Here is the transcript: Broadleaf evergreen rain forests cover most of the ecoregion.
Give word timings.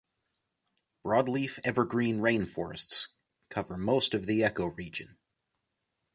Broadleaf 1.05 1.59
evergreen 1.63 2.21
rain 2.21 2.47
forests 2.47 3.09
cover 3.51 3.77
most 3.77 4.15
of 4.15 4.25
the 4.25 4.41
ecoregion. 4.41 5.17